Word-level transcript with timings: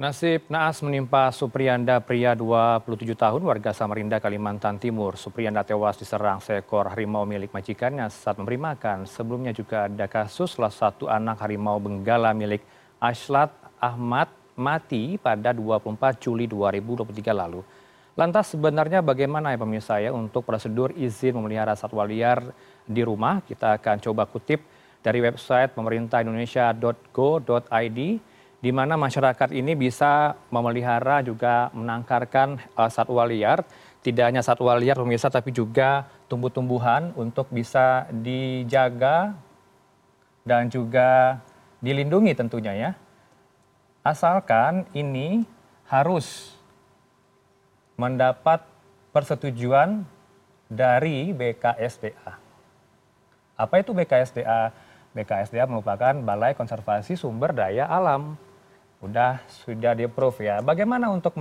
Nasib 0.00 0.48
naas 0.48 0.80
menimpa 0.80 1.28
Supriyanda 1.28 2.00
pria 2.00 2.32
27 2.32 3.04
tahun 3.12 3.44
warga 3.44 3.76
Samarinda, 3.76 4.16
Kalimantan 4.16 4.80
Timur. 4.80 5.20
Supriyanda 5.20 5.60
tewas 5.60 6.00
diserang 6.00 6.40
seekor 6.40 6.88
harimau 6.88 7.28
milik 7.28 7.52
majikannya 7.52 8.08
saat 8.08 8.40
memberi 8.40 8.56
makan. 8.56 9.04
Sebelumnya 9.04 9.52
juga 9.52 9.92
ada 9.92 10.08
kasus 10.08 10.56
salah 10.56 10.72
satu 10.72 11.04
anak 11.04 11.44
harimau 11.44 11.76
benggala 11.76 12.32
milik 12.32 12.64
Ashlat 12.96 13.52
Ahmad 13.76 14.32
mati 14.56 15.20
pada 15.20 15.52
24 15.52 16.16
Juli 16.16 16.48
2023 16.48 17.36
lalu. 17.36 17.60
Lantas 18.16 18.56
sebenarnya 18.56 19.04
bagaimana 19.04 19.52
ya 19.52 19.60
pemirsa 19.60 20.00
ya 20.00 20.16
untuk 20.16 20.48
prosedur 20.48 20.96
izin 20.96 21.36
memelihara 21.36 21.76
satwa 21.76 22.08
liar 22.08 22.40
di 22.88 23.04
rumah? 23.04 23.44
Kita 23.44 23.76
akan 23.76 24.00
coba 24.00 24.24
kutip 24.24 24.64
dari 25.04 25.20
website 25.20 25.76
pemerintahindonesia.go.id 25.76 28.29
di 28.60 28.68
mana 28.76 29.00
masyarakat 29.00 29.56
ini 29.56 29.72
bisa 29.72 30.36
memelihara 30.52 31.24
juga 31.24 31.72
menangkarkan 31.72 32.60
uh, 32.76 32.92
satwa 32.92 33.24
liar. 33.24 33.64
Tidak 34.04 34.24
hanya 34.24 34.44
satwa 34.44 34.76
liar 34.76 34.96
pemirsa 34.96 35.32
tapi 35.32 35.52
juga 35.52 36.08
tumbuh-tumbuhan 36.28 37.12
untuk 37.16 37.48
bisa 37.48 38.08
dijaga 38.12 39.32
dan 40.44 40.68
juga 40.68 41.40
dilindungi 41.80 42.36
tentunya 42.36 42.72
ya. 42.76 42.90
Asalkan 44.04 44.88
ini 44.92 45.44
harus 45.88 46.56
mendapat 47.96 48.64
persetujuan 49.12 50.04
dari 50.68 51.32
BKSDA. 51.32 52.32
Apa 53.56 53.74
itu 53.84 53.92
BKSDA? 53.92 54.72
BKSDA 55.12 55.66
merupakan 55.66 56.14
Balai 56.22 56.54
Konservasi 56.54 57.18
Sumber 57.18 57.52
Daya 57.52 57.84
Alam 57.90 58.38
sudah 59.00 59.40
sudah 59.64 59.92
di 59.96 60.04
approve 60.04 60.44
ya. 60.44 60.60
Bagaimana 60.60 61.08
untuk 61.08 61.32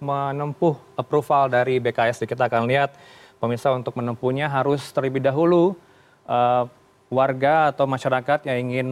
menempuh 0.00 0.74
approval 0.96 1.52
dari 1.52 1.76
BKS? 1.76 2.24
Kita 2.24 2.48
akan 2.48 2.64
lihat 2.64 2.96
pemirsa 3.36 3.68
untuk 3.76 3.92
menempuhnya 4.00 4.48
harus 4.48 4.80
terlebih 4.96 5.20
dahulu 5.20 5.76
uh, 6.24 6.64
warga 7.12 7.68
atau 7.68 7.84
masyarakat 7.84 8.48
yang 8.48 8.58
ingin 8.64 8.88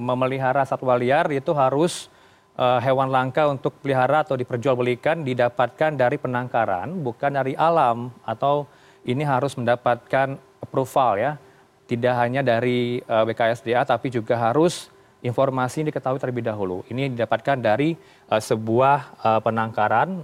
memelihara 0.00 0.64
satwa 0.64 0.96
liar 0.96 1.28
itu 1.28 1.52
harus 1.52 2.08
uh, 2.56 2.80
hewan 2.80 3.12
langka 3.12 3.44
untuk 3.44 3.76
pelihara 3.84 4.24
atau 4.24 4.40
diperjualbelikan 4.40 5.20
didapatkan 5.20 5.92
dari 5.92 6.16
penangkaran 6.16 7.04
bukan 7.04 7.36
dari 7.36 7.52
alam 7.52 8.08
atau 8.24 8.64
ini 9.04 9.28
harus 9.28 9.52
mendapatkan 9.60 10.40
approval 10.64 11.20
ya. 11.20 11.32
Tidak 11.88 12.14
hanya 12.16 12.44
dari 12.44 13.00
uh, 13.04 13.24
eh, 13.24 13.32
BKSDA 13.32 13.84
tapi 13.84 14.12
juga 14.12 14.36
harus 14.36 14.92
informasi 15.22 15.82
ini 15.82 15.90
diketahui 15.90 16.18
terlebih 16.22 16.46
dahulu. 16.46 16.86
Ini 16.86 17.10
didapatkan 17.14 17.58
dari 17.58 17.98
uh, 18.30 18.38
sebuah 18.38 18.98
uh, 19.18 19.40
penangkaran, 19.42 20.22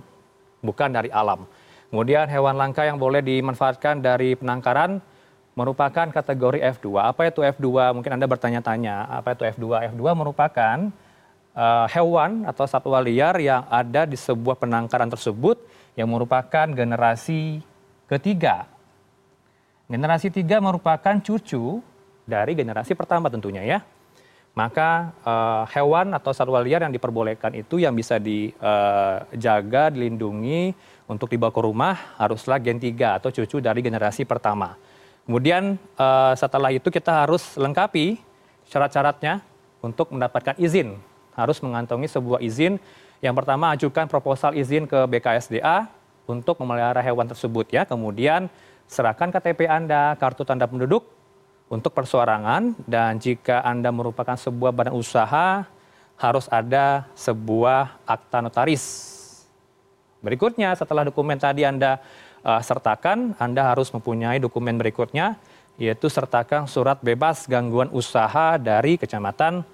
bukan 0.63 0.91
dari 0.95 1.11
alam. 1.11 1.47
Kemudian 1.91 2.27
hewan 2.27 2.59
langka 2.59 2.83
yang 2.83 2.99
boleh 2.99 3.23
dimanfaatkan 3.23 4.03
dari 4.03 4.35
penangkaran 4.35 4.99
merupakan 5.55 6.11
kategori 6.11 6.59
F2. 6.79 6.99
Apa 6.99 7.31
itu 7.31 7.47
F2? 7.47 7.95
Mungkin 7.95 8.19
Anda 8.19 8.27
bertanya-tanya, 8.27 9.07
apa 9.07 9.39
itu 9.39 9.47
F2? 9.47 9.95
F2 9.95 10.03
merupakan 10.19 10.77
uh, 11.55 11.87
hewan 11.91 12.51
atau 12.51 12.67
satwa 12.67 12.99
liar 12.99 13.39
yang 13.39 13.63
ada 13.71 14.07
di 14.07 14.19
sebuah 14.19 14.59
penangkaran 14.59 15.07
tersebut 15.07 15.63
yang 15.95 16.11
merupakan 16.11 16.67
generasi 16.67 17.63
ketiga. 18.11 18.67
Generasi 19.87 20.35
tiga 20.35 20.59
merupakan 20.59 21.15
cucu 21.23 21.79
dari 22.27 22.59
generasi 22.59 22.97
pertama 22.99 23.31
tentunya 23.31 23.63
ya 23.63 23.79
maka 24.55 25.11
uh, 25.27 25.67
hewan 25.75 26.15
atau 26.15 26.31
satwa 26.31 26.63
liar 26.63 26.87
yang 26.87 26.95
diperbolehkan 26.95 27.59
itu 27.59 27.83
yang 27.83 27.91
bisa 27.91 28.23
dijaga, 28.23 29.83
uh, 29.83 29.91
dilindungi 29.91 30.71
untuk 31.11 31.27
dibawa 31.27 31.51
ke 31.51 31.61
rumah 31.61 31.95
haruslah 32.17 32.63
gen 32.63 32.79
3 32.79 33.19
atau 33.19 33.35
cucu 33.35 33.59
dari 33.59 33.83
generasi 33.83 34.23
pertama. 34.23 34.79
Kemudian 35.27 35.75
uh, 35.99 36.33
setelah 36.39 36.71
itu 36.71 36.87
kita 36.87 37.27
harus 37.27 37.59
lengkapi 37.59 38.23
syarat-syaratnya 38.71 39.43
untuk 39.83 40.15
mendapatkan 40.15 40.55
izin. 40.57 40.97
Harus 41.35 41.59
mengantongi 41.59 42.07
sebuah 42.07 42.39
izin. 42.39 42.79
Yang 43.19 43.35
pertama 43.43 43.75
ajukan 43.75 44.07
proposal 44.07 44.55
izin 44.55 44.87
ke 44.87 45.03
BKSDA 45.11 45.91
untuk 46.31 46.61
memelihara 46.63 47.03
hewan 47.03 47.27
tersebut 47.27 47.69
ya. 47.75 47.83
Kemudian 47.83 48.47
serahkan 48.87 49.33
KTP 49.35 49.67
Anda, 49.67 50.15
kartu 50.21 50.45
tanda 50.47 50.69
penduduk, 50.69 51.09
untuk 51.75 51.91
persoarangan 51.91 52.79
dan 52.87 53.19
jika 53.19 53.59
Anda 53.67 53.91
merupakan 53.91 54.39
sebuah 54.39 54.71
badan 54.71 54.95
usaha 54.95 55.67
harus 56.15 56.47
ada 56.47 57.11
sebuah 57.19 57.99
akta 58.07 58.39
notaris. 58.39 58.87
Berikutnya 60.23 60.71
setelah 60.79 61.03
dokumen 61.03 61.35
tadi 61.35 61.67
Anda 61.67 61.99
uh, 62.47 62.63
sertakan, 62.63 63.35
Anda 63.43 63.75
harus 63.75 63.91
mempunyai 63.91 64.39
dokumen 64.39 64.79
berikutnya 64.79 65.35
yaitu 65.75 66.07
sertakan 66.07 66.71
surat 66.71 67.03
bebas 67.03 67.51
gangguan 67.51 67.91
usaha 67.91 68.55
dari 68.55 68.95
kecamatan 68.95 69.67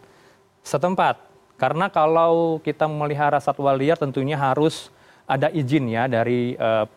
setempat. 0.65 1.21
Karena 1.61 1.93
kalau 1.93 2.56
kita 2.65 2.88
memelihara 2.88 3.37
satwa 3.37 3.77
liar 3.77 4.00
tentunya 4.00 4.41
harus 4.41 4.88
ada 5.28 5.53
izin 5.53 5.93
ya 5.93 6.09
dari 6.09 6.56
uh, 6.56 6.88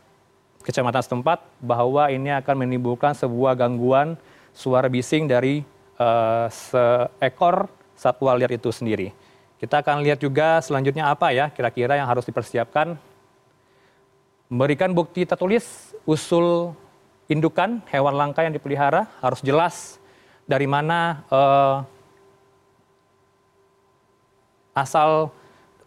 kecamatan 0.64 1.04
setempat 1.04 1.44
bahwa 1.60 2.08
ini 2.08 2.32
akan 2.32 2.64
menimbulkan 2.64 3.12
sebuah 3.12 3.60
gangguan 3.60 4.16
suara 4.54 4.88
bising 4.88 5.26
dari 5.26 5.66
uh, 5.98 6.48
seekor 6.48 7.68
satwa 7.98 8.38
liar 8.38 8.54
itu 8.54 8.70
sendiri. 8.70 9.12
Kita 9.58 9.82
akan 9.82 10.06
lihat 10.06 10.20
juga 10.22 10.62
selanjutnya 10.62 11.10
apa 11.10 11.34
ya 11.34 11.50
kira-kira 11.50 11.98
yang 11.98 12.08
harus 12.08 12.24
dipersiapkan. 12.24 12.96
Memberikan 14.52 14.94
bukti 14.94 15.26
tertulis 15.26 15.96
usul 16.06 16.78
indukan 17.26 17.82
hewan 17.90 18.14
langka 18.14 18.46
yang 18.46 18.54
dipelihara 18.54 19.10
harus 19.24 19.40
jelas 19.42 19.98
dari 20.46 20.68
mana 20.68 21.24
uh, 21.32 21.82
asal 24.76 25.32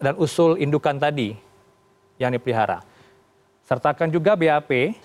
dan 0.00 0.16
usul 0.16 0.56
indukan 0.56 0.96
tadi 0.96 1.36
yang 2.16 2.32
dipelihara. 2.32 2.80
Sertakan 3.66 4.08
juga 4.08 4.38
BAP 4.38 4.96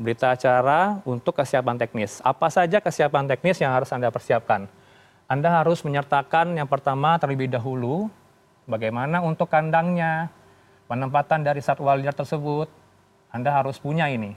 berita 0.00 0.32
acara 0.32 1.04
untuk 1.04 1.36
kesiapan 1.36 1.76
teknis. 1.76 2.24
Apa 2.24 2.48
saja 2.48 2.80
kesiapan 2.80 3.28
teknis 3.28 3.60
yang 3.60 3.76
harus 3.76 3.92
Anda 3.92 4.08
persiapkan? 4.08 4.64
Anda 5.28 5.60
harus 5.60 5.84
menyertakan 5.84 6.56
yang 6.56 6.64
pertama 6.64 7.20
terlebih 7.20 7.52
dahulu 7.52 8.08
bagaimana 8.64 9.20
untuk 9.20 9.52
kandangnya, 9.52 10.32
penempatan 10.88 11.44
dari 11.44 11.60
satwa 11.60 11.92
liar 11.92 12.16
tersebut. 12.16 12.72
Anda 13.28 13.52
harus 13.52 13.76
punya 13.78 14.08
ini 14.08 14.34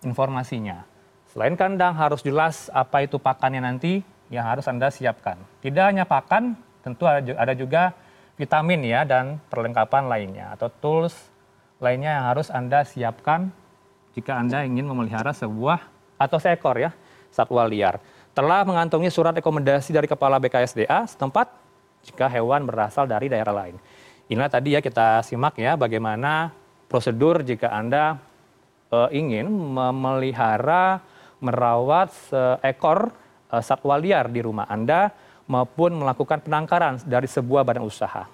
informasinya. 0.00 0.82
Selain 1.30 1.54
kandang 1.54 1.94
harus 1.94 2.24
jelas 2.24 2.72
apa 2.74 3.04
itu 3.04 3.20
pakannya 3.20 3.62
nanti 3.62 4.02
yang 4.32 4.48
harus 4.48 4.64
Anda 4.66 4.88
siapkan. 4.90 5.36
Tidak 5.60 5.84
hanya 5.92 6.08
pakan, 6.08 6.56
tentu 6.82 7.04
ada 7.06 7.52
juga 7.54 7.94
vitamin 8.40 8.80
ya 8.82 9.04
dan 9.04 9.38
perlengkapan 9.52 10.08
lainnya 10.08 10.56
atau 10.56 10.72
tools 10.72 11.14
lainnya 11.78 12.16
yang 12.16 12.24
harus 12.32 12.48
Anda 12.48 12.82
siapkan 12.82 13.52
jika 14.12 14.38
Anda 14.38 14.64
ingin 14.64 14.84
memelihara 14.84 15.32
sebuah 15.32 15.80
atau 16.20 16.38
seekor 16.38 16.78
ya 16.78 16.90
satwa 17.32 17.64
liar. 17.64 17.98
Telah 18.32 18.64
mengantongi 18.64 19.12
surat 19.12 19.36
rekomendasi 19.36 19.92
dari 19.92 20.08
Kepala 20.08 20.40
BKSDA 20.40 21.04
setempat 21.04 21.52
jika 22.04 22.28
hewan 22.28 22.64
berasal 22.64 23.04
dari 23.04 23.28
daerah 23.28 23.52
lain. 23.52 23.76
Inilah 24.32 24.48
tadi 24.48 24.72
ya 24.72 24.80
kita 24.80 25.20
simak 25.20 25.60
ya 25.60 25.76
bagaimana 25.76 26.52
prosedur 26.88 27.44
jika 27.44 27.68
Anda 27.68 28.16
e, 28.88 28.98
ingin 29.16 29.48
memelihara, 29.48 31.04
merawat 31.44 32.08
seekor 32.12 33.12
e, 33.52 33.56
satwa 33.60 34.00
liar 34.00 34.32
di 34.32 34.40
rumah 34.40 34.64
Anda 34.64 35.12
maupun 35.44 36.00
melakukan 36.00 36.40
penangkaran 36.40 37.04
dari 37.04 37.28
sebuah 37.28 37.66
badan 37.66 37.84
usaha. 37.84 38.24